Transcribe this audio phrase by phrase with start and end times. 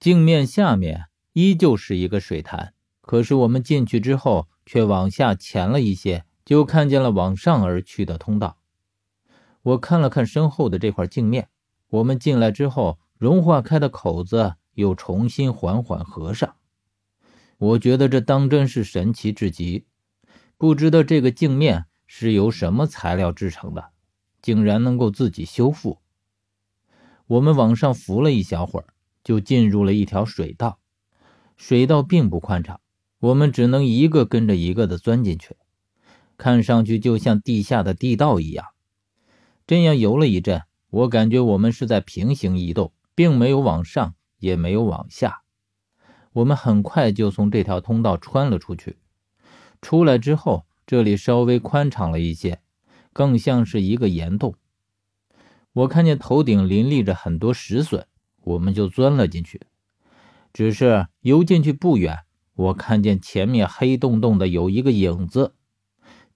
[0.00, 8.58] 镜面下面依旧是一个水潭，可是我们进去之后却往下潜了一些，就看见了往上而去的通道。
[9.62, 11.48] 我看了看身后的这块镜面，
[11.88, 16.54] 我们进来之后，融化开的口子又重新缓缓合上。
[17.58, 19.84] 我觉得这当真是神奇至极，
[20.56, 23.90] 不知道这个镜面是由什么材料制成的，
[24.40, 25.98] 竟然能够自己修复。
[27.26, 28.86] 我们往上浮了一小会儿，
[29.28, 30.80] 就进入了一条水道。
[31.58, 32.80] 水道并不宽敞，
[33.18, 35.54] 我们只能一个跟着一个的钻进去，
[36.38, 38.64] 看上去就像地下的地道一样。
[39.66, 45.42] 这样游了一阵，我感觉我们是在平行移动，并没有往上，也没有往下。
[46.32, 48.96] 我们很快就从这条通道穿了出去。
[49.82, 52.62] 出来之后，这里稍微宽敞了一些，
[53.12, 54.54] 更像是一个岩洞。
[55.74, 58.06] 我看见头顶林立着很多石笋，
[58.42, 59.60] 我们就钻了进去。
[60.52, 62.18] 只是游进去不远，
[62.54, 65.54] 我看见前面黑洞洞的有一个影子。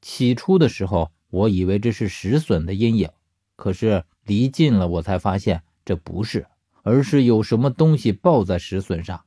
[0.00, 3.08] 起初的时候，我以为这是石笋的阴影，
[3.56, 6.46] 可是离近了，我才发现这不是，
[6.82, 9.24] 而是有什么东西抱在石笋上。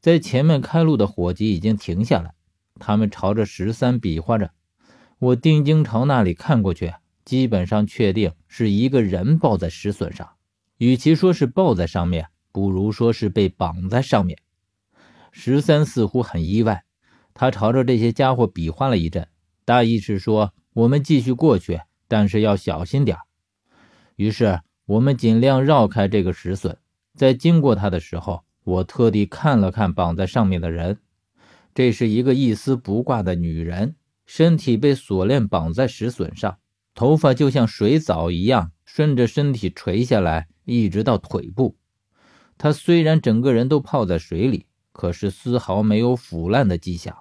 [0.00, 2.34] 在前面开路的伙计已经停下来，
[2.78, 4.50] 他们朝着十三比划着。
[5.18, 6.94] 我定睛朝那里看过去。
[7.24, 10.32] 基本上确定是一个人抱在石笋上，
[10.82, 14.36] 与其说是抱在上面，不如说是被绑在上面。
[15.30, 16.82] 十三似乎很意外，
[17.34, 19.28] 他朝着这些家伙比划了一阵，
[19.64, 23.16] 大意是说我们继续过去，但是要小心点
[24.16, 26.76] 于是我们尽量绕开这个石笋，
[27.14, 30.98] 在经过他的时候，我特地看了看绑在上面的人，
[31.76, 33.94] 这是一个一丝不挂的女人，
[34.26, 36.58] 身体被锁链绑在石笋上。
[36.94, 41.76] 头发就像水藻一样顺着身体垂下来，一直到腿部。
[42.58, 47.16] 他虽然整个人都泡在水里，可是丝毫没有腐烂的迹象。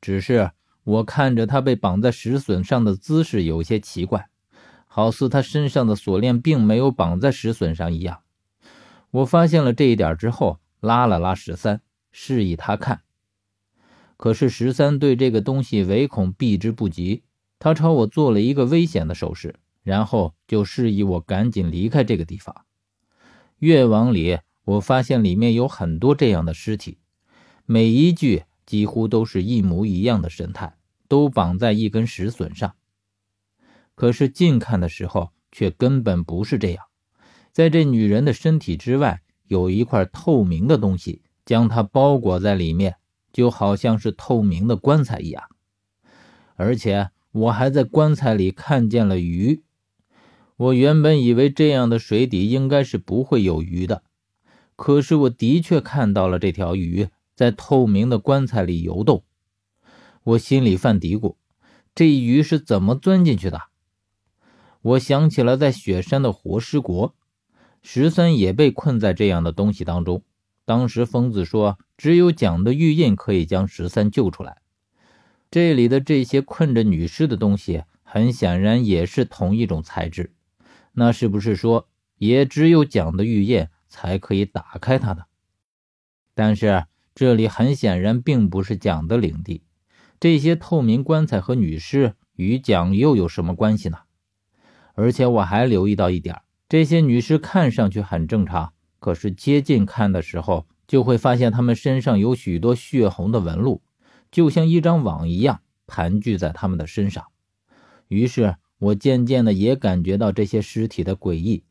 [0.00, 0.50] 只是
[0.84, 4.28] 我看着他被绑在石笋上的姿势有些奇怪，
[4.86, 8.20] 好似他身上的锁链并没有绑在石笋上一样。
[9.10, 13.02] 我发现了这一点之后，拉了拉十三，示意他看。
[14.16, 17.22] 可是十三对这个东西唯恐避之不及。
[17.58, 22.64] 他朝我做了一个危险的手势，然后就示意我赶紧离开这个地方。
[23.58, 26.98] 越往里，我发现里面有很多这样的尸体，
[27.64, 30.76] 每一具几乎都是一模一样的神态，
[31.08, 32.74] 都绑在一根石笋上。
[33.94, 36.84] 可是近看的时候，却根本不是这样。
[37.52, 42.96] 在这女人的身体之外，有一块透明的东西将她包裹在里面，
[43.32, 45.42] 就好像是透明的棺材一样，
[46.56, 47.10] 而且。
[47.36, 49.62] 我还在棺材里看见了鱼。
[50.56, 54.02] 我原本以为这样的水底应该是不会有鱼的，
[54.74, 59.22] 可是我的确看到了这条鱼在透明的棺材里游动。
[60.24, 61.36] 我心里犯嘀咕：
[61.94, 63.60] 这鱼是怎么钻进去的？
[64.80, 67.14] 我想起了在雪山的活尸国，
[67.82, 70.22] 十三也被困在这样的东西当中。
[70.64, 74.62] 当时疯子说，只有蒋的玉印可以将十三救出来。
[75.50, 80.32] 这里的这些困着女尸的东西，很显然也是同一种材质。
[80.92, 85.26] 那是不是说，也只有蒋的玉印才可以打开它的？
[86.34, 86.84] 但是
[87.14, 89.62] 这里很显然并不是蒋的领地。
[90.18, 93.98] 这些透明棺材和女尸与蒋又有什么关系呢？
[94.94, 103.82] 而且我还留意到一点：这些女尸看上去很正常，可是接近看的时候，就会发现她们身上有许多血红的纹路。
[104.30, 107.26] 就像一张网一样盘踞在他们的身上，
[108.08, 111.64] 于是我渐渐的也感觉到这些尸体的诡异。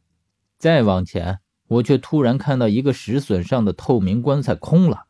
[0.57, 5.05] 再往前，我却突然看到一个石笋上的透明棺材空了。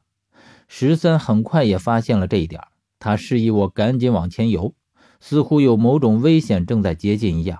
[0.67, 2.61] 十三很快也发现了这一点，
[2.97, 4.73] 他示意我赶紧往前游，
[5.19, 7.59] 似乎有某种危险正在接近一样。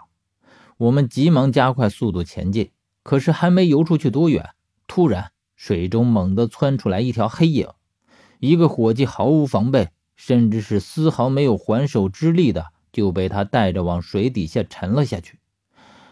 [0.78, 2.72] 我们急忙加快速度前进，
[3.03, 4.50] 可是还没游出去多远，
[4.88, 7.67] 突然水中猛地窜出来一条黑影。
[8.46, 15.40] 一个伙计毫无防备，甚至是丝毫没有还手之力的，就被他带着往水底下沉了下去。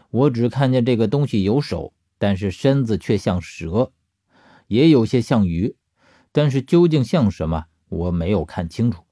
[0.10, 3.92] 我只看见这个东西有手，但是身子却像蛇，
[4.68, 5.76] 也有些像鱼，
[6.32, 9.04] 但是究竟像什么，我没有看清楚。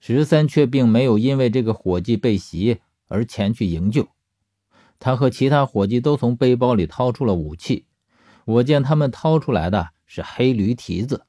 [0.00, 2.78] 十三却并没有因为这个伙计被袭
[3.08, 4.08] 而前去营救，
[4.98, 7.86] 他和其他伙计都从背包里掏出了武器。
[8.44, 11.25] 我见他们掏出来的是黑驴蹄子。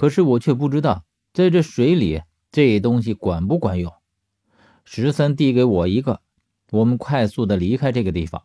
[0.00, 1.04] 可是我却不知道，
[1.34, 3.92] 在这水里，这东西管不管用。
[4.82, 6.22] 十三递给我一个，
[6.70, 8.42] 我们快速的离开这个地方，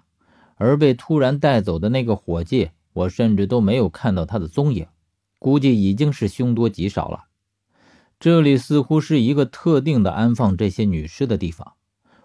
[0.56, 4.88] 而被突然带走的那个伙计我甚至都没有看到他的踪影，
[5.40, 7.24] 估计已经是凶多吉少了。
[8.19, 11.75] 这里似乎是一个特定的安放这些女尸的地方。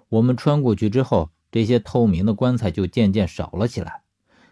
[0.09, 4.03] 我们穿过去之后，这些透明的棺材就渐渐少了起来，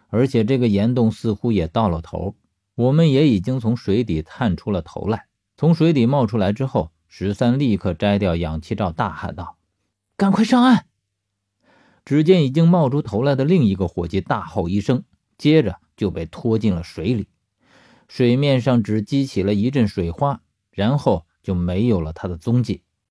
[0.06, 2.36] 而且这个岩洞似乎也到了头。
[2.78, 5.26] 我们也已经从水底探出了头来。
[5.56, 9.58] 从水底冒出来之后，十三立刻摘掉氧气罩，大喊道
[10.16, 10.86] ：“赶快上岸！”
[12.06, 15.02] 只见已经冒出头来的另一个伙计大吼一声，
[15.36, 17.26] 接着就被拖进了水里。
[18.06, 20.40] 水面上只激起了一阵水花，
[20.70, 22.82] 然后就没有了他的踪迹。